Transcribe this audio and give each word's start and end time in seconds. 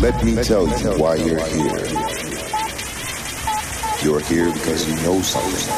Let 0.00 0.24
me 0.24 0.32
tell 0.44 0.62
you 0.78 0.90
why 0.94 1.16
you're 1.16 1.44
here. 1.44 1.86
You're 4.00 4.20
here 4.20 4.52
because 4.52 4.88
you 4.88 4.94
know 5.02 5.20
something. 5.22 5.74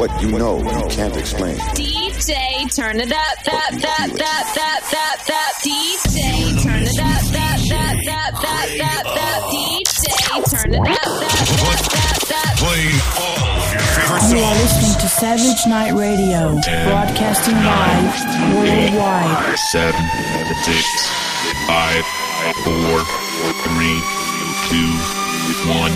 What 0.00 0.08
you 0.22 0.30
know, 0.32 0.56
you 0.56 0.88
can't 0.88 1.14
explain. 1.14 1.58
DJ, 1.76 2.74
turn 2.74 3.00
it 3.00 3.12
up, 3.12 3.36
that, 3.44 3.68
that, 3.84 4.08
that, 4.16 4.44
that, 4.56 4.80
that, 4.88 5.18
that. 5.28 5.52
DJ, 5.60 6.62
turn 6.62 6.84
it 6.84 6.98
up, 6.98 7.20
that, 7.36 7.60
that, 7.68 7.96
that, 8.06 8.32
that, 8.40 8.68
that, 8.78 9.04
that. 9.04 9.40
DJ, 9.52 10.08
turn 10.48 10.72
it 10.72 10.80
up, 10.80 10.88
that, 10.88 11.44
that, 11.52 11.84
that, 11.92 12.18
that. 12.32 12.54
Playing 12.56 12.96
all 13.20 13.44
of 13.44 13.72
your 13.76 13.84
favorite 13.92 14.24
You 14.32 14.40
are 14.40 14.56
listening 14.56 14.96
to 15.02 15.08
Savage 15.20 15.66
Night 15.68 15.92
Radio, 15.92 16.56
broadcasting 16.88 17.60
live 17.60 18.56
worldwide. 18.56 19.58
seven, 19.68 20.00
six, 20.64 21.10
five, 21.66 22.27
four, 22.54 23.04
three, 23.64 24.00
two, 24.68 24.90
one. 25.68 25.92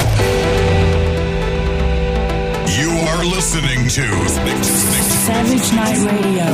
You 2.68 2.90
are 3.08 3.24
listening 3.24 3.88
to 3.88 4.28
Savage 4.28 5.72
Night 5.72 5.98
Radio. 6.10 6.46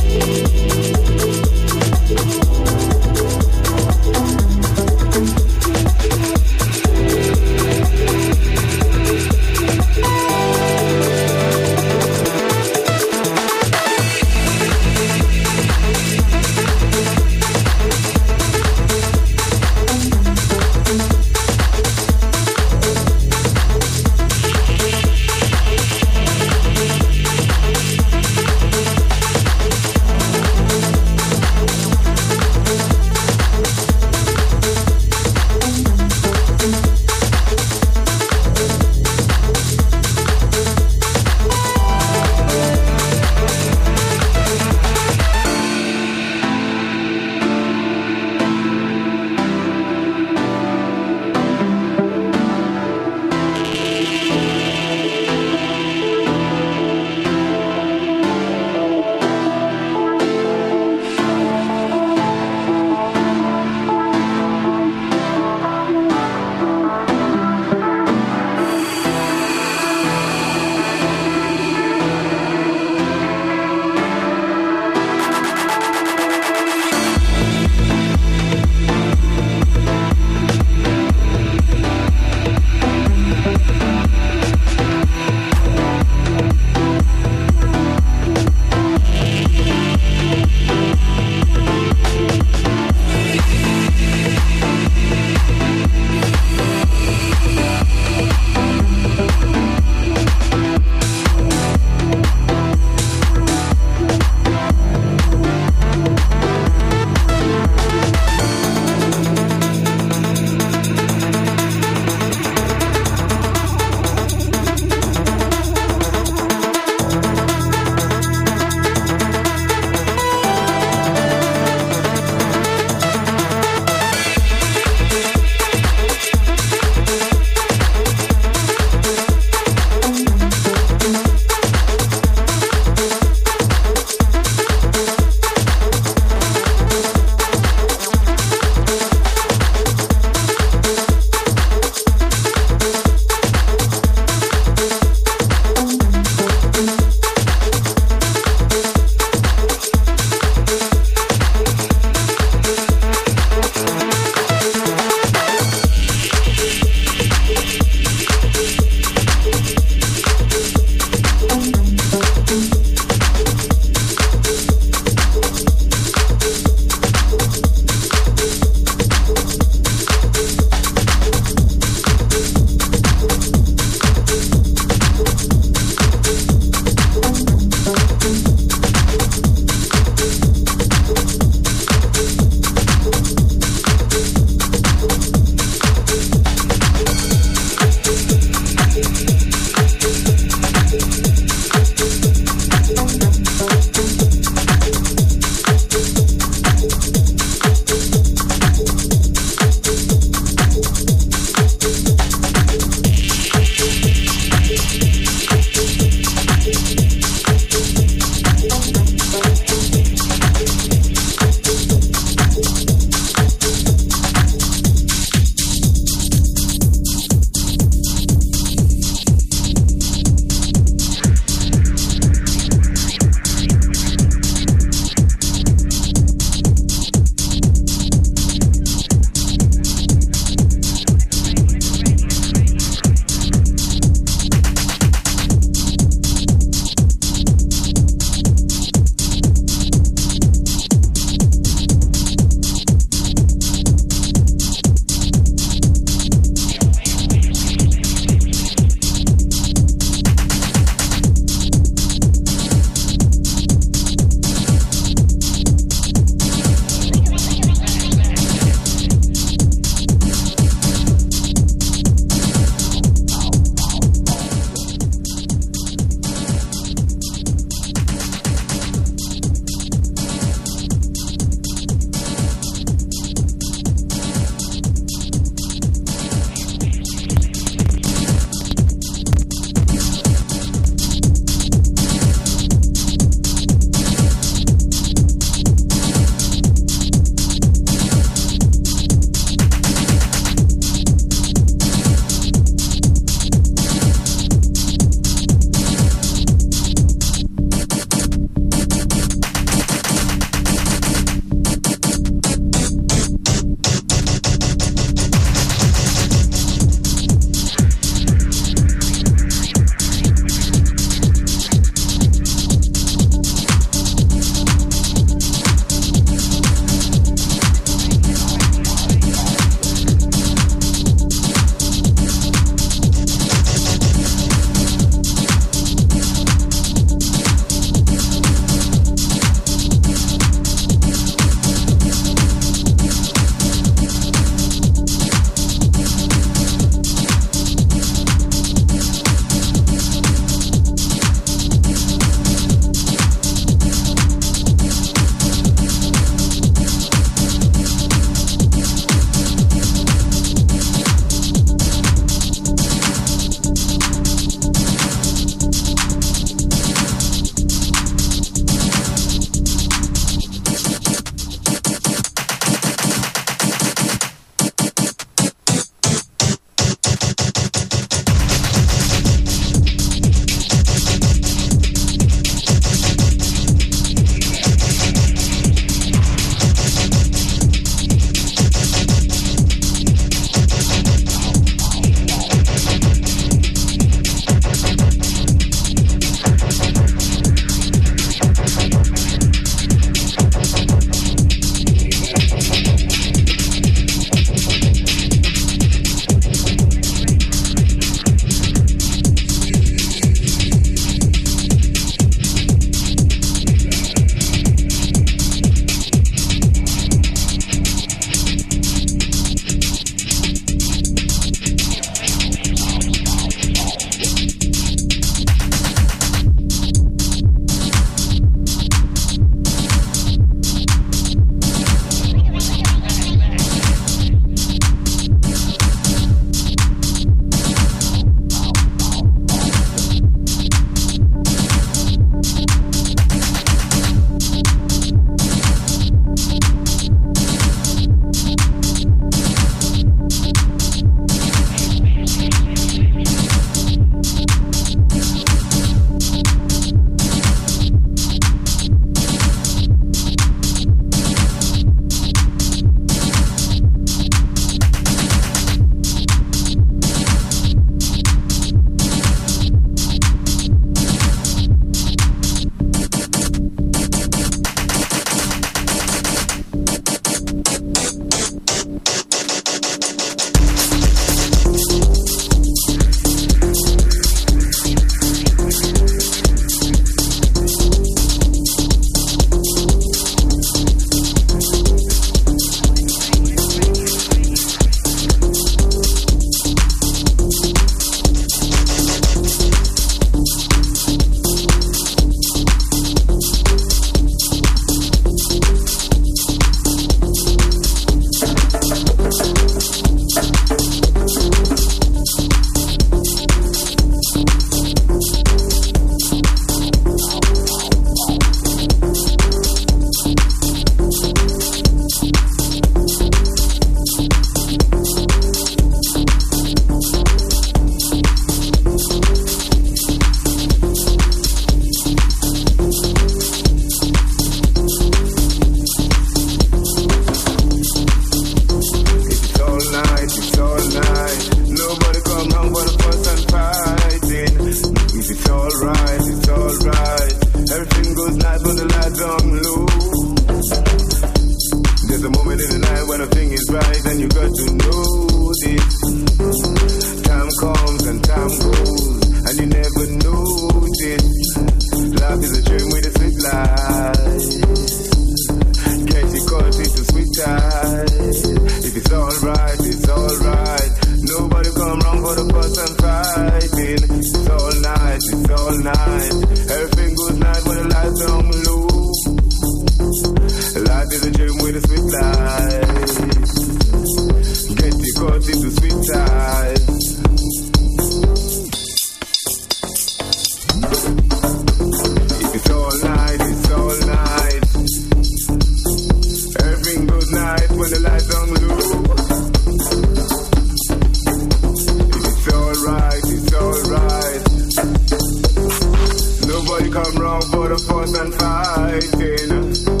house 598.01 598.17
and 598.17 598.33
fighting. 598.33 600.00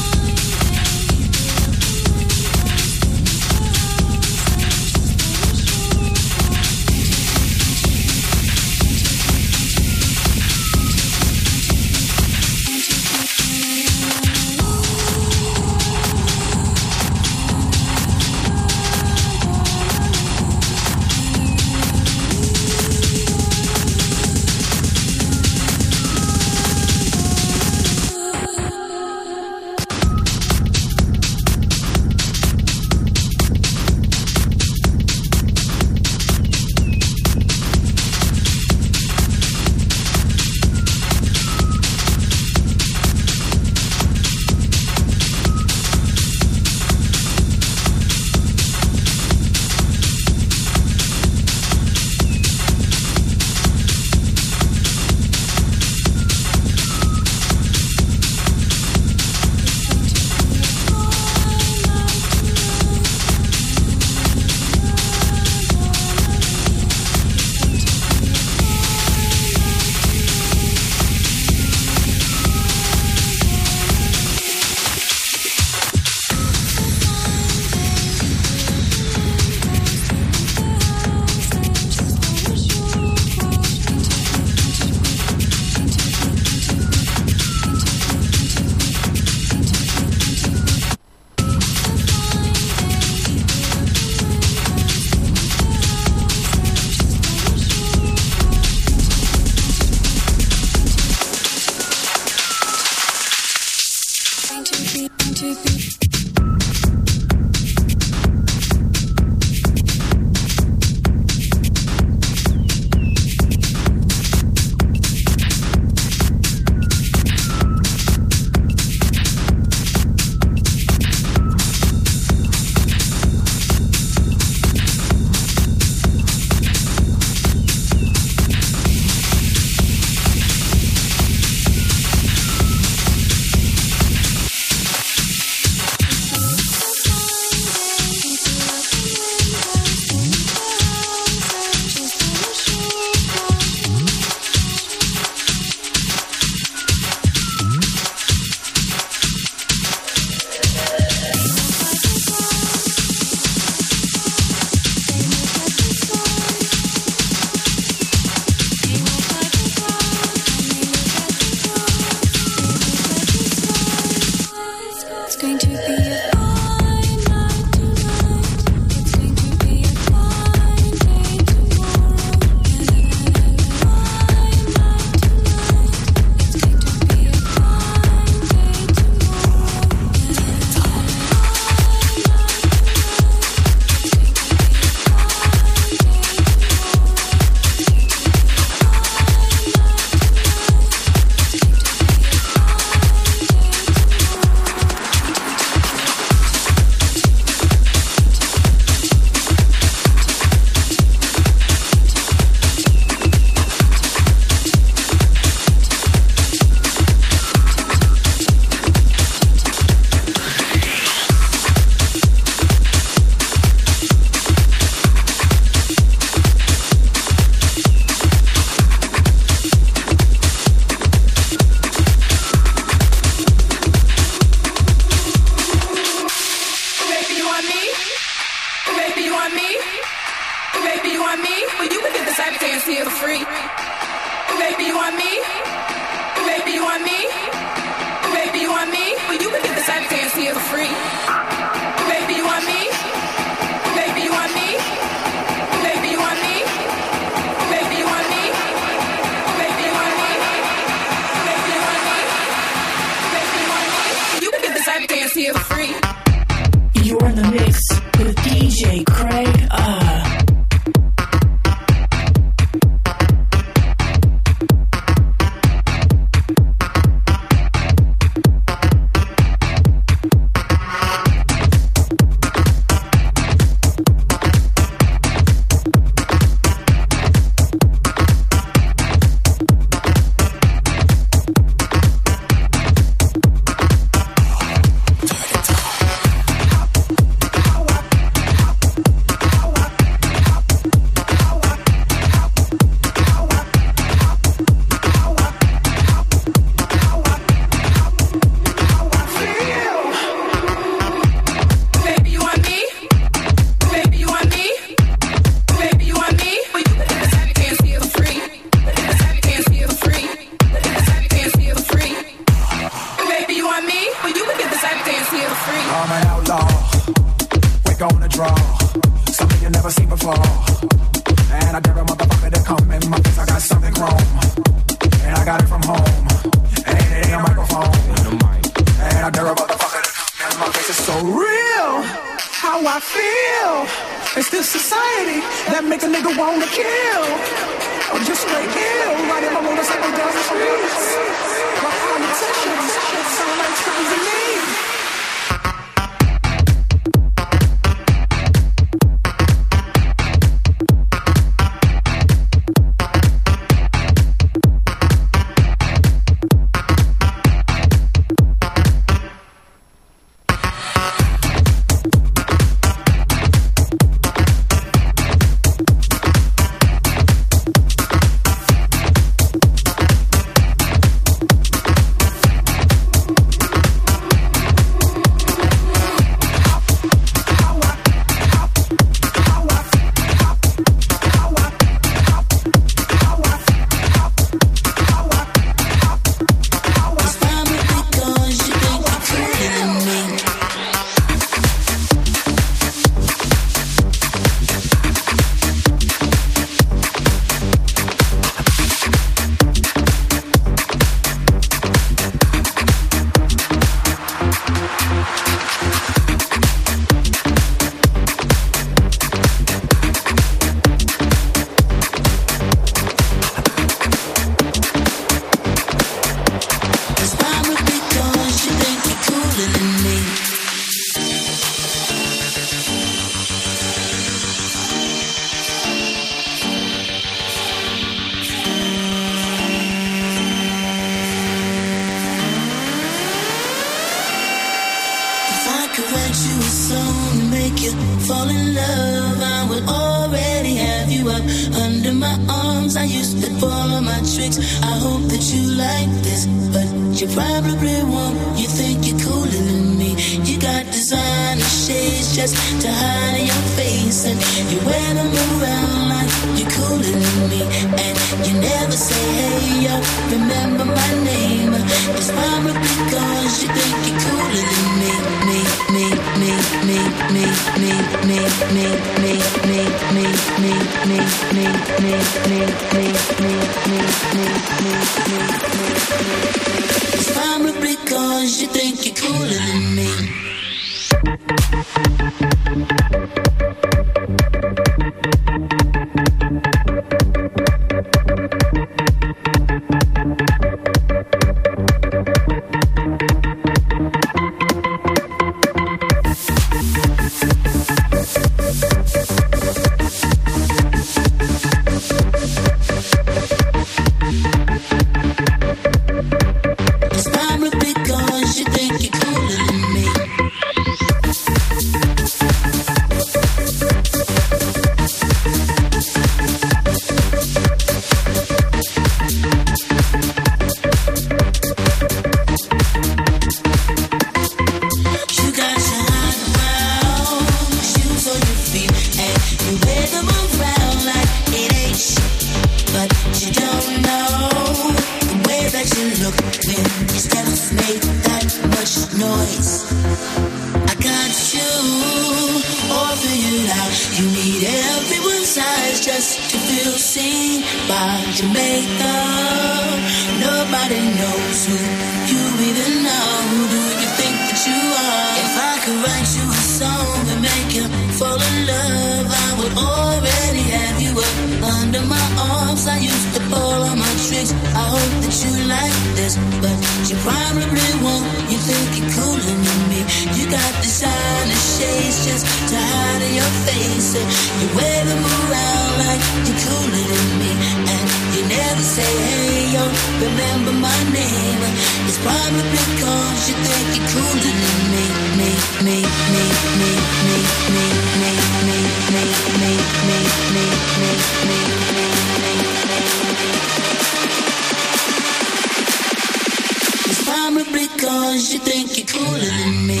Because 598.00 598.52
you 598.52 598.58
think 598.60 598.96
you're 598.96 599.06
cooler 599.06 599.38
than 599.38 599.86
me. 599.86 600.00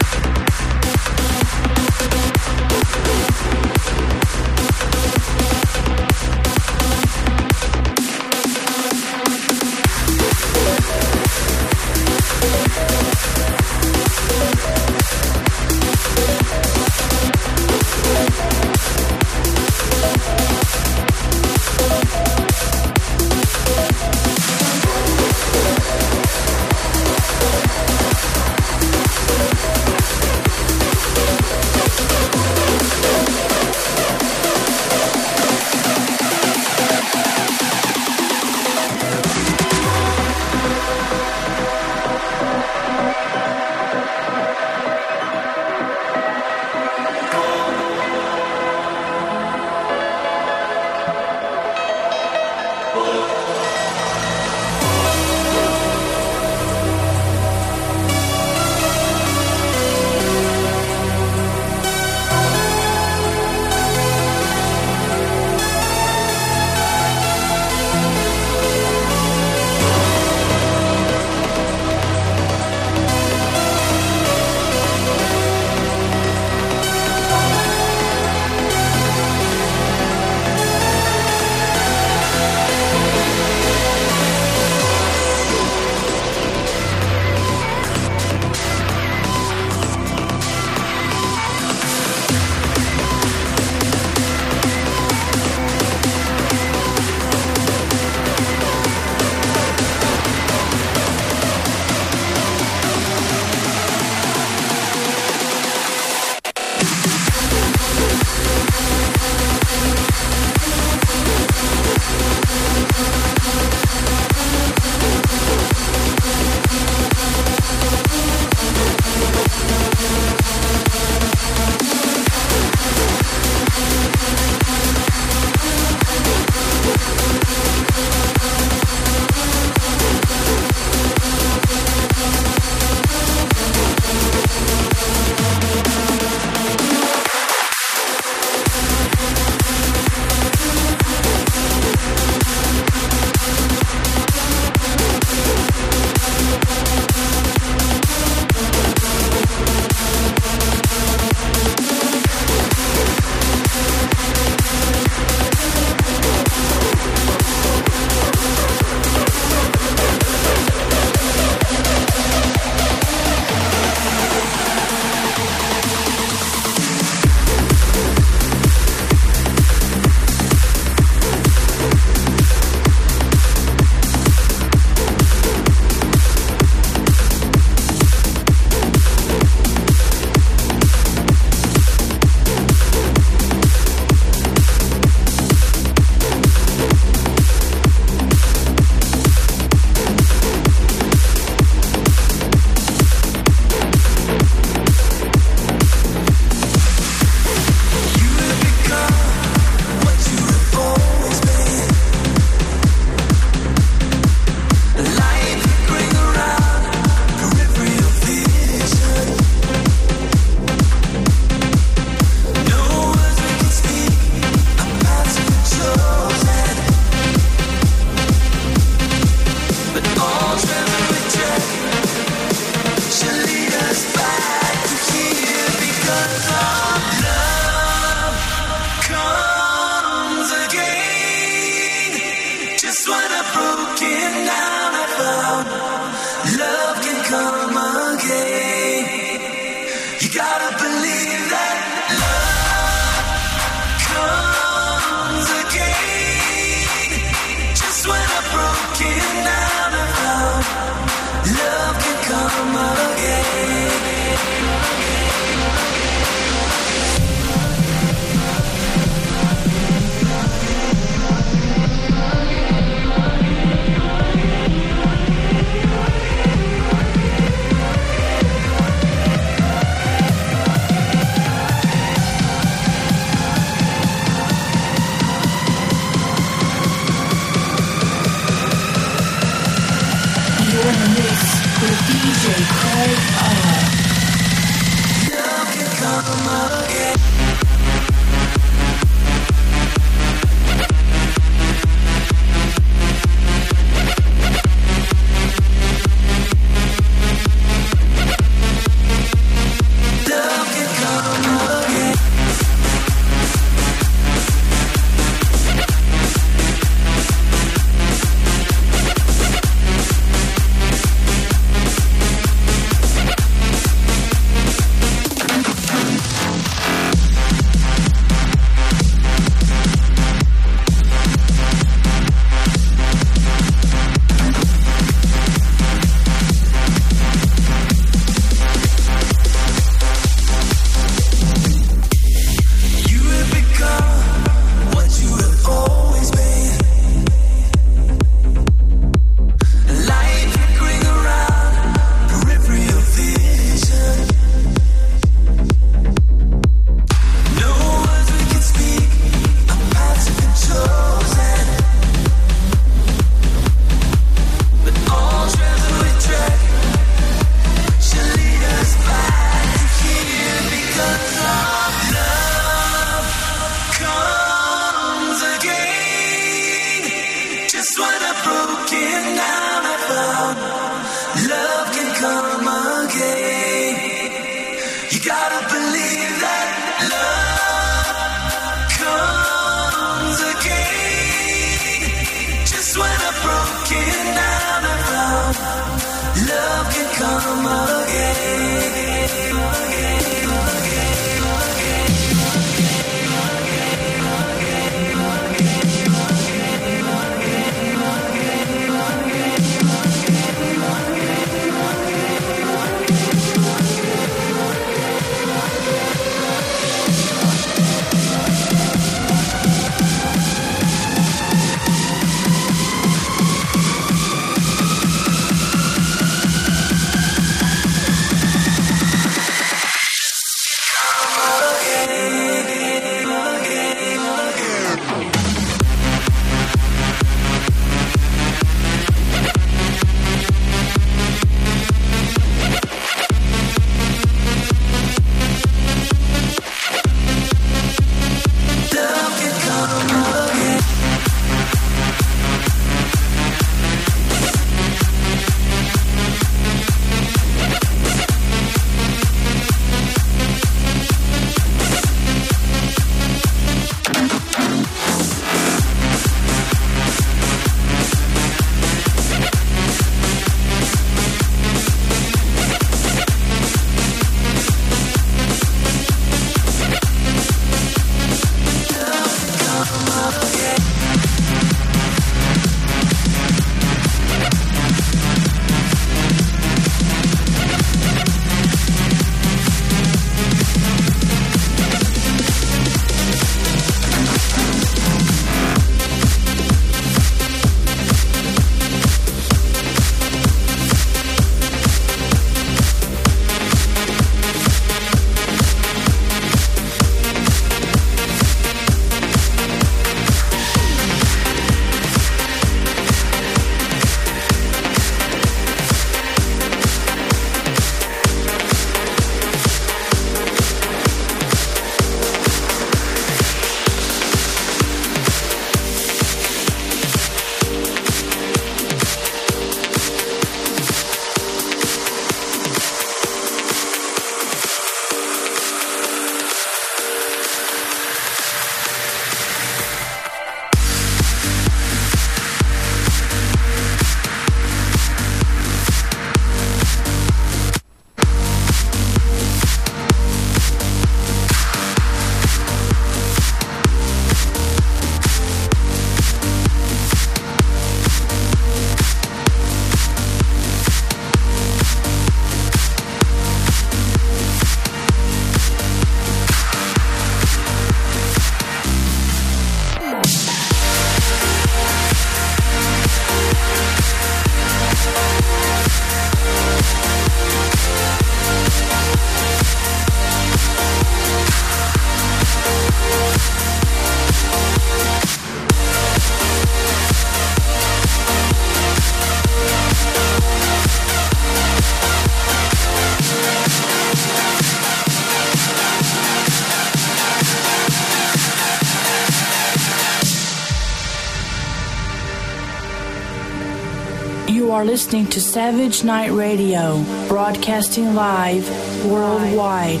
Are 594.82 594.84
listening 594.84 595.24
to 595.28 595.40
Savage 595.40 596.02
Night 596.02 596.32
Radio, 596.32 597.04
broadcasting 597.28 598.16
live 598.16 598.68
worldwide. 599.06 600.00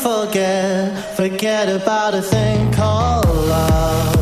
Forget, 0.00 1.14
forget 1.16 1.68
about 1.68 2.14
a 2.14 2.22
thing 2.22 2.72
called 2.72 3.26
love. 3.26 4.19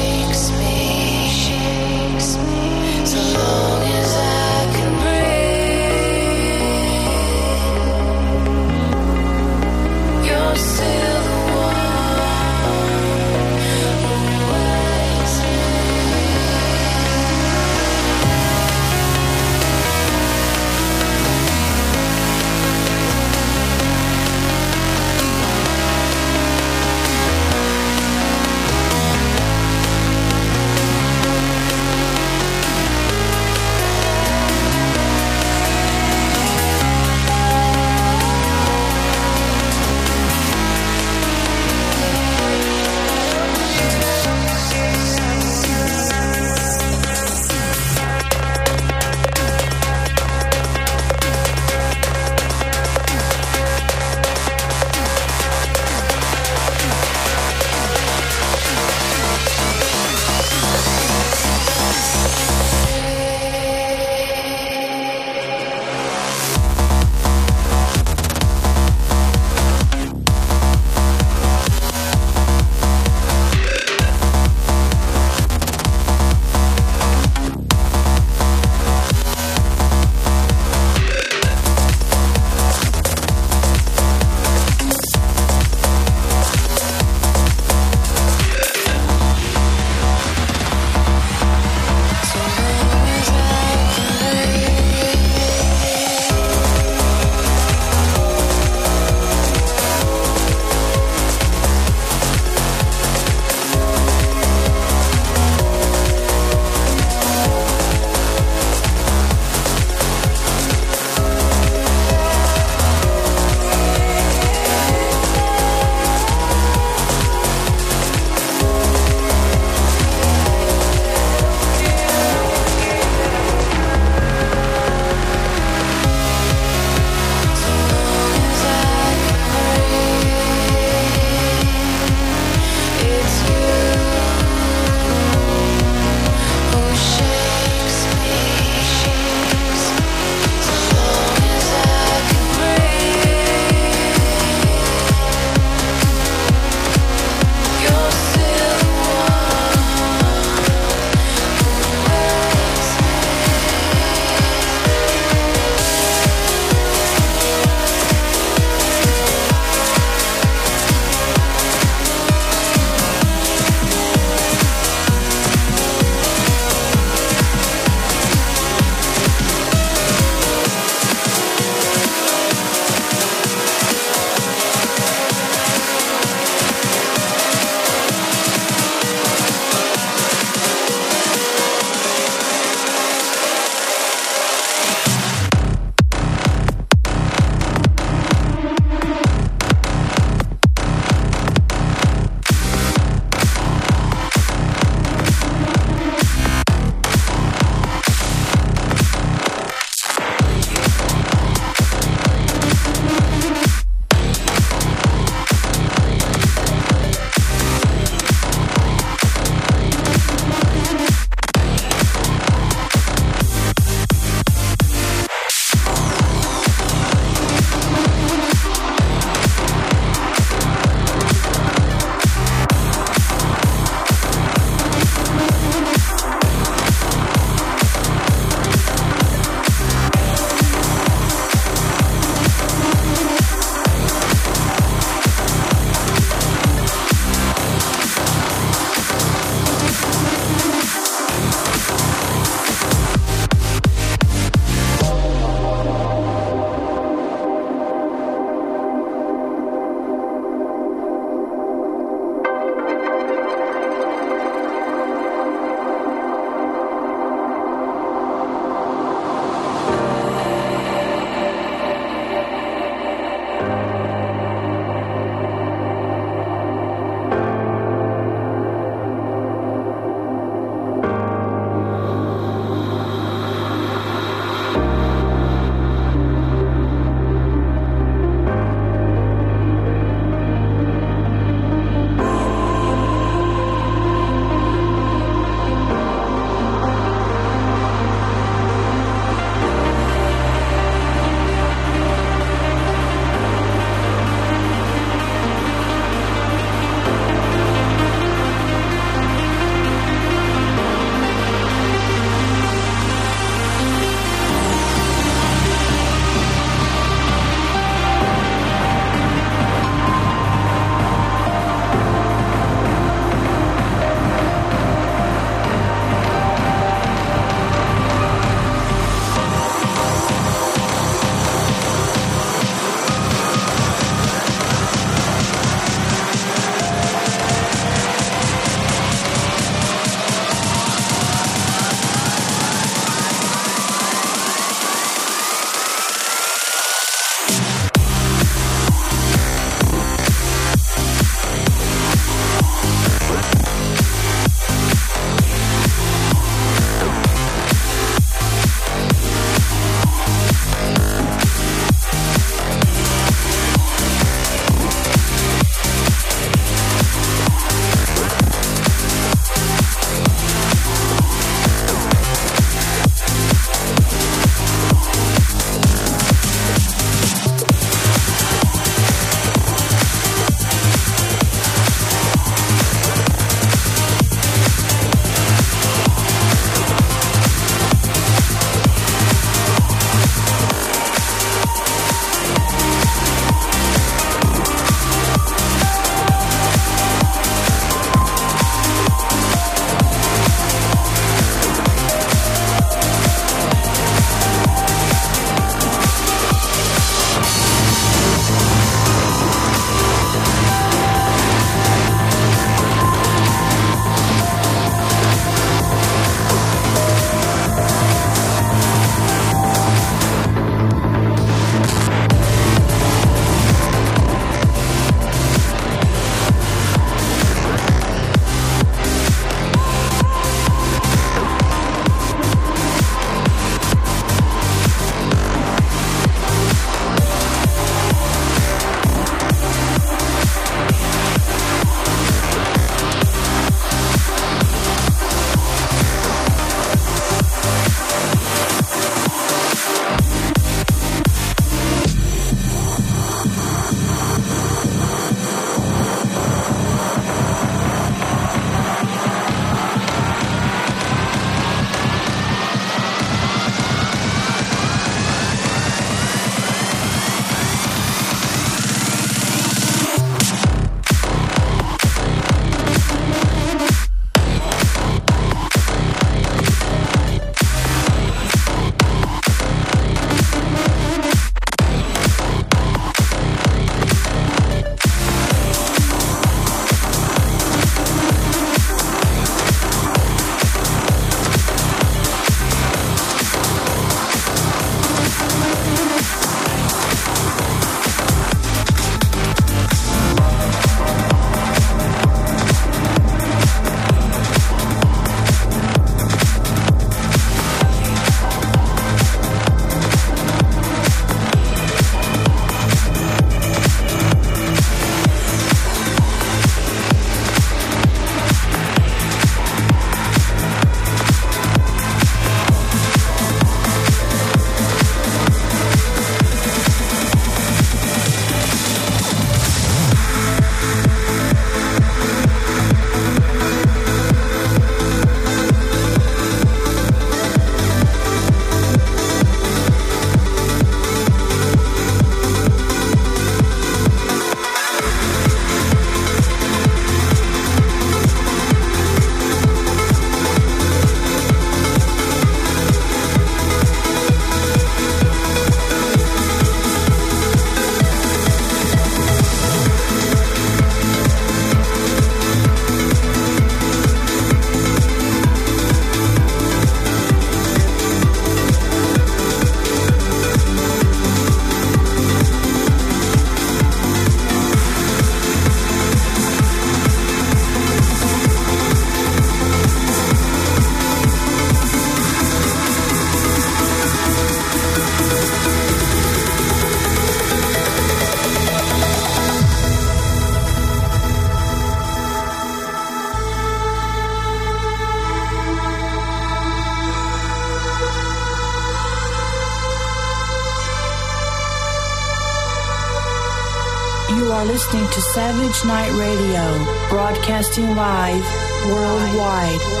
Night 595.85 596.11
Radio, 596.11 597.09
broadcasting 597.09 597.95
live 597.95 598.43
worldwide. 598.85 600.00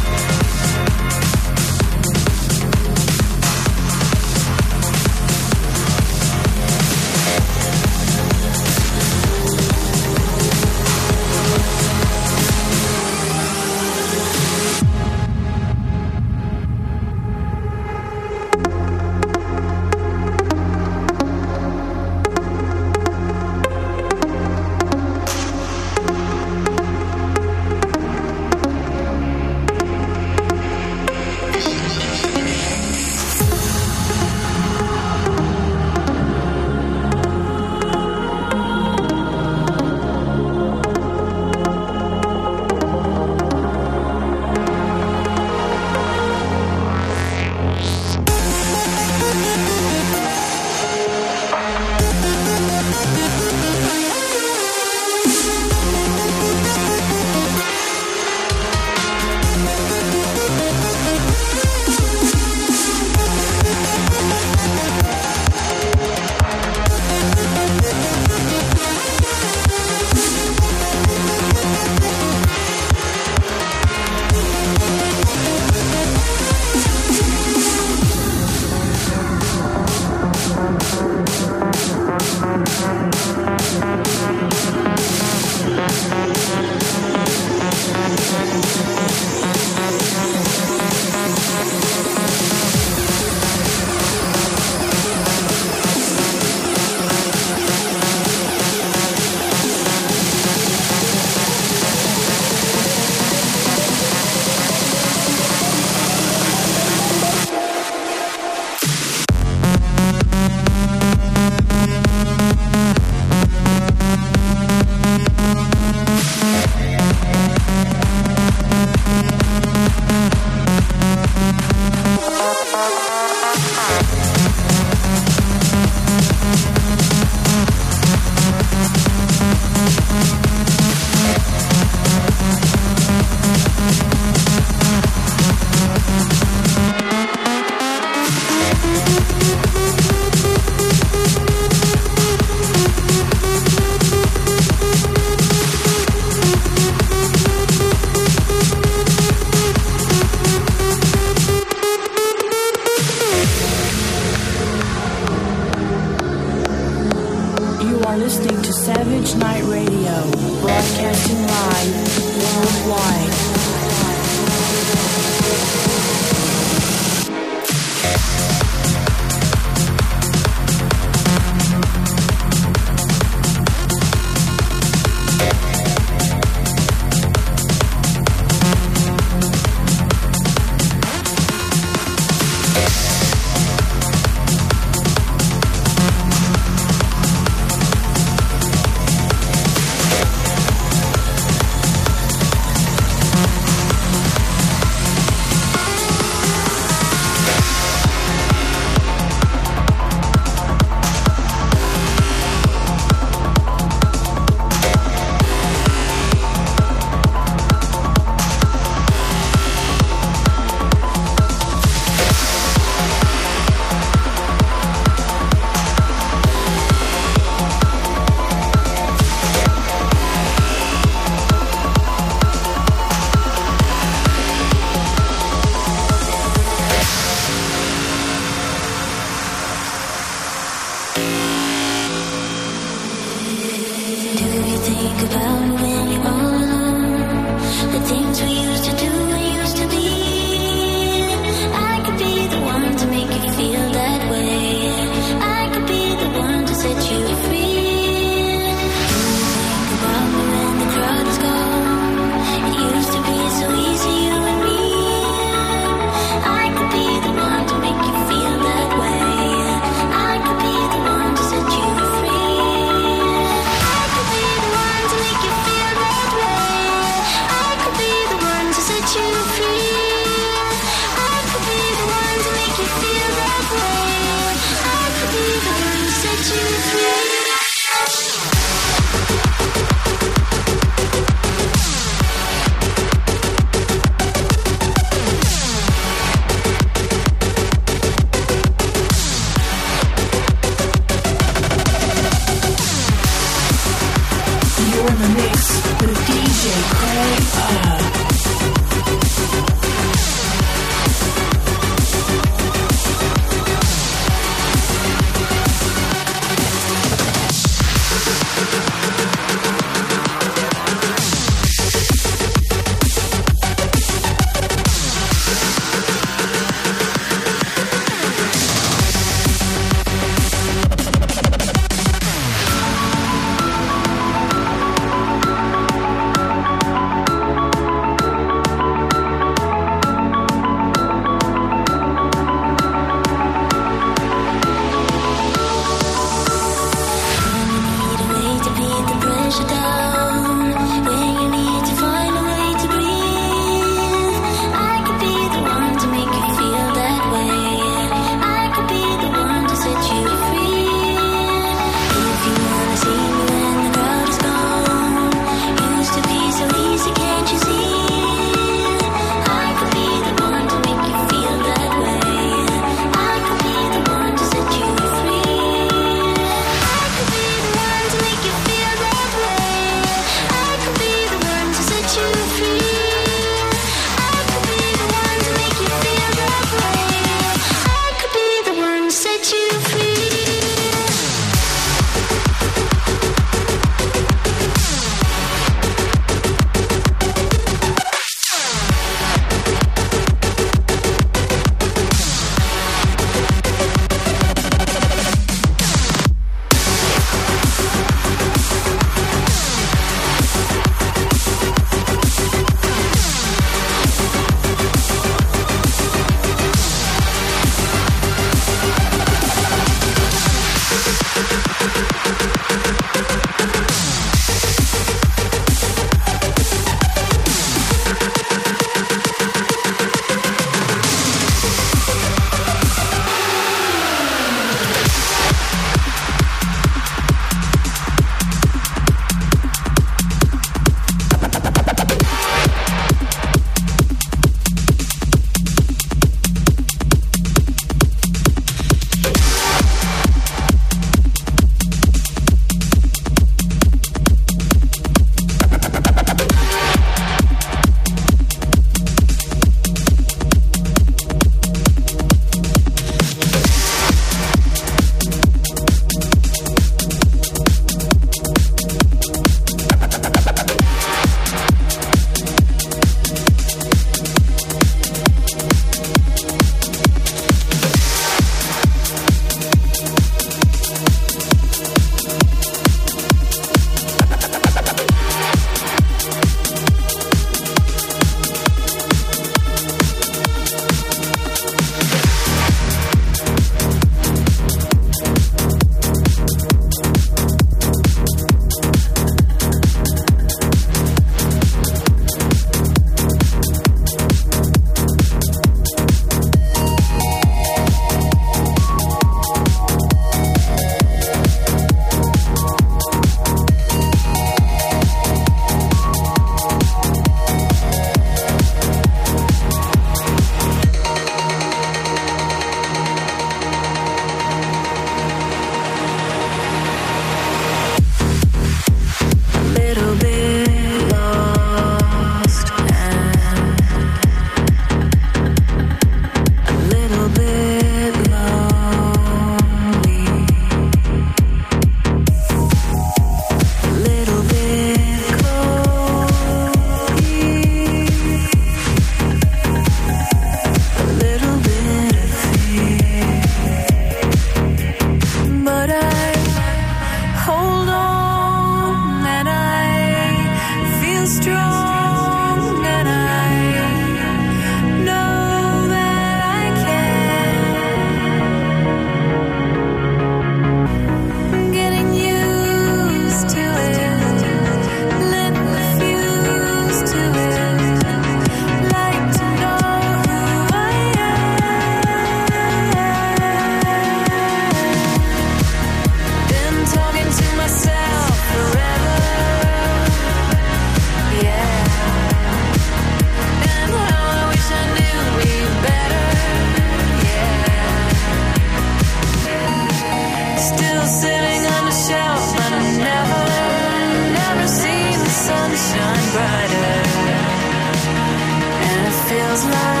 Feels 599.51 599.65
like 599.65 600.00